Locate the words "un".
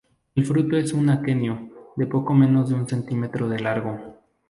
0.93-1.11, 2.73-2.87